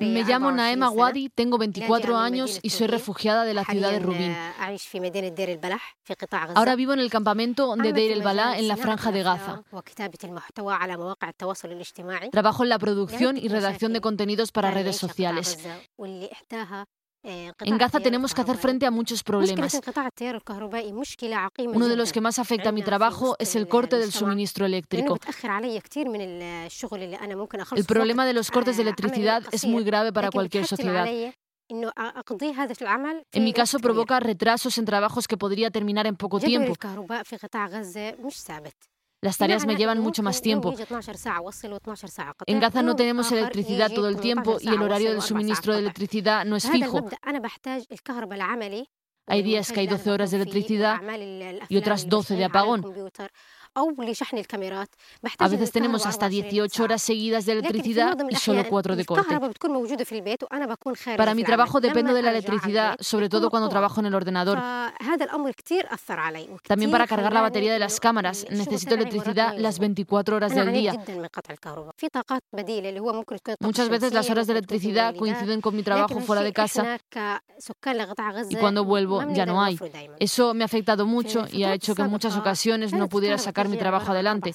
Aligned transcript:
Me 0.00 0.24
llamo 0.24 0.50
Naema 0.50 0.88
Wadi, 0.90 1.28
tengo 1.28 1.58
24 1.58 2.16
años 2.16 2.58
y 2.62 2.70
soy 2.70 2.86
refugiada 2.86 3.44
de 3.44 3.52
la 3.52 3.64
ciudad 3.66 3.90
de 3.90 3.98
Rubin. 3.98 4.34
Ahora 6.54 6.74
vivo 6.74 6.94
en 6.94 7.00
el 7.00 7.10
campamento 7.10 7.76
de 7.76 7.92
Deir 7.92 8.12
el 8.12 8.22
Balá 8.22 8.58
en 8.58 8.66
la 8.66 8.76
franja 8.78 9.12
de 9.12 9.22
Gaza. 9.22 9.62
Trabajo 12.30 12.62
en 12.62 12.70
la 12.70 12.78
producción 12.78 13.36
y 13.36 13.48
redacción 13.48 13.92
de 13.92 14.00
contenidos 14.00 14.52
para 14.52 14.70
redes 14.70 14.96
sociales. 14.96 15.58
En 17.24 17.78
Gaza 17.78 18.00
tenemos 18.00 18.34
que 18.34 18.42
hacer 18.42 18.56
frente 18.58 18.84
a 18.84 18.90
muchos 18.90 19.22
problemas. 19.22 19.80
Uno 21.66 21.88
de 21.88 21.96
los 21.96 22.12
que 22.12 22.20
más 22.20 22.38
afecta 22.38 22.68
a 22.68 22.72
mi 22.72 22.82
trabajo 22.82 23.36
es 23.38 23.56
el 23.56 23.66
corte 23.66 23.96
del 23.96 24.12
suministro 24.12 24.66
eléctrico. 24.66 25.18
El 27.76 27.84
problema 27.86 28.26
de 28.26 28.32
los 28.34 28.50
cortes 28.50 28.76
de 28.76 28.82
electricidad 28.82 29.42
es 29.52 29.64
muy 29.64 29.84
grave 29.84 30.12
para 30.12 30.30
cualquier 30.30 30.66
sociedad. 30.66 31.06
En 33.32 33.44
mi 33.44 33.52
caso 33.54 33.78
provoca 33.78 34.20
retrasos 34.20 34.76
en 34.76 34.84
trabajos 34.84 35.26
que 35.26 35.38
podría 35.38 35.70
terminar 35.70 36.06
en 36.06 36.16
poco 36.16 36.38
tiempo. 36.38 36.74
Las 39.24 39.38
tareas 39.38 39.64
me 39.64 39.74
llevan 39.74 40.00
mucho 40.00 40.22
más 40.22 40.42
tiempo. 40.42 40.74
En 42.46 42.60
Gaza 42.60 42.82
no 42.82 42.94
tenemos 42.94 43.32
electricidad 43.32 43.90
todo 43.90 44.08
el 44.08 44.20
tiempo 44.20 44.58
y 44.60 44.68
el 44.68 44.82
horario 44.82 45.12
del 45.12 45.22
suministro 45.22 45.72
de 45.72 45.78
electricidad 45.78 46.44
no 46.44 46.56
es 46.56 46.68
fijo. 46.68 47.08
Hay 49.26 49.42
días 49.42 49.72
que 49.72 49.80
hay 49.80 49.86
12 49.86 50.10
horas 50.10 50.30
de 50.30 50.36
electricidad 50.36 51.00
y 51.70 51.76
otras 51.78 52.06
12 52.06 52.36
de 52.36 52.44
apagón. 52.44 52.84
A 55.38 55.48
veces 55.48 55.72
tenemos 55.72 56.06
hasta 56.06 56.28
18 56.28 56.84
horas 56.84 57.02
seguidas 57.02 57.44
de 57.46 57.52
electricidad 57.52 58.16
y 58.28 58.36
solo 58.36 58.64
4 58.68 58.96
de 58.96 59.04
corte. 59.04 59.38
Para 61.16 61.34
mi 61.34 61.44
trabajo 61.44 61.80
dependo 61.80 62.14
de 62.14 62.22
la 62.22 62.30
electricidad, 62.30 62.96
sobre 63.00 63.28
todo 63.28 63.50
cuando 63.50 63.68
trabajo 63.68 64.00
en 64.00 64.06
el 64.06 64.14
ordenador. 64.14 64.58
También 66.66 66.90
para 66.90 67.06
cargar 67.06 67.32
la 67.32 67.40
batería 67.40 67.72
de 67.72 67.78
las 67.78 67.98
cámaras 68.00 68.46
necesito 68.50 68.94
electricidad 68.94 69.54
las 69.56 69.78
24 69.78 70.36
horas 70.36 70.54
del 70.54 70.72
día. 70.72 70.94
Muchas 73.60 73.88
veces 73.88 74.12
las 74.12 74.30
horas 74.30 74.46
de 74.46 74.52
electricidad 74.52 75.14
coinciden 75.16 75.60
con 75.60 75.74
mi 75.74 75.82
trabajo 75.82 76.20
fuera 76.20 76.42
de 76.42 76.52
casa 76.52 76.98
y 78.48 78.56
cuando 78.56 78.84
vuelvo 78.84 79.22
ya 79.32 79.46
no 79.46 79.62
hay. 79.62 79.78
Eso 80.18 80.54
me 80.54 80.62
ha 80.62 80.66
afectado 80.66 81.06
mucho 81.06 81.46
y 81.50 81.64
ha 81.64 81.74
hecho 81.74 81.94
que 81.94 82.02
en 82.02 82.10
muchas 82.10 82.36
ocasiones 82.36 82.92
no 82.92 83.08
pudiera 83.08 83.38
sacar 83.64 83.70
mi 83.70 83.78
trabajo 83.78 84.12
adelante. 84.12 84.54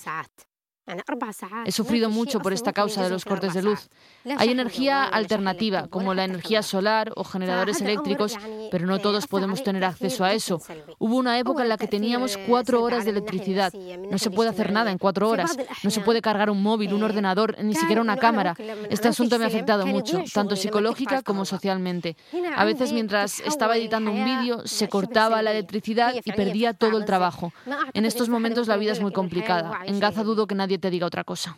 He 1.66 1.72
sufrido 1.72 2.10
mucho 2.10 2.40
por 2.40 2.52
esta 2.52 2.74
causa 2.74 3.04
de 3.04 3.10
los 3.12 3.24
cortes 3.24 3.54
de 3.54 3.62
luz. 3.62 3.90
Hay 4.38 4.50
energía 4.50 5.04
alternativa, 5.04 5.88
como 5.88 6.14
la 6.14 6.26
energía 6.26 6.64
solar 6.64 7.12
o 7.16 7.24
generadores 7.24 7.82
eléctricos, 7.82 8.36
pero 8.72 8.86
no 8.86 9.00
todos 9.00 9.28
podemos 9.28 9.64
tener 9.64 9.84
acceso 9.84 10.24
a 10.24 10.34
eso. 10.34 10.62
Hubo 10.98 11.18
una 11.18 11.40
época 11.40 11.64
en 11.64 11.70
la 11.70 11.78
que 11.78 11.88
teníamos 11.88 12.38
cuatro 12.48 12.84
horas 12.84 13.06
de 13.06 13.12
electricidad. 13.12 13.74
No 13.74 14.18
se 14.18 14.32
puede 14.32 14.50
hacer 14.50 14.72
nada 14.72 14.92
en 14.92 14.98
cuatro 14.98 15.30
horas. 15.30 15.58
No 15.84 15.92
se 15.92 16.02
puede 16.02 16.22
cargar 16.22 16.50
un 16.50 16.62
móvil, 16.62 16.94
un 16.94 17.04
ordenador, 17.04 17.56
ni 17.64 17.76
siquiera 17.76 18.02
una 18.02 18.18
cámara. 18.18 18.56
Este 18.90 19.08
asunto 19.08 19.38
me 19.38 19.46
ha 19.46 19.48
afectado 19.48 19.86
mucho, 19.86 20.24
tanto 20.34 20.56
psicológica 20.56 21.22
como 21.22 21.46
socialmente. 21.46 22.16
A 22.56 22.66
veces 22.66 22.94
mientras 22.94 23.40
estaba 23.40 23.78
editando 23.78 24.12
un 24.12 24.26
vídeo 24.26 24.66
se 24.66 24.88
cortaba 24.88 25.42
la 25.42 25.52
electricidad 25.52 26.14
y 26.24 26.32
perdía 26.32 26.74
todo 26.74 26.98
el 26.98 27.06
trabajo. 27.06 27.54
En 27.94 28.06
estos 28.06 28.30
momentos 28.30 28.68
la 28.68 28.78
vida 28.78 28.92
es 28.92 29.02
muy 29.02 29.12
complicada. 29.12 29.80
En 29.86 30.00
Gaza 30.00 30.24
dudo 30.24 30.48
que 30.48 30.56
nadie 30.56 30.78
te 30.78 30.90
diga 30.90 31.08
otra 31.08 31.24
cosa. 31.24 31.58